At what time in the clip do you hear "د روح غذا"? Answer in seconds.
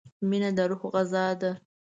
0.57-1.25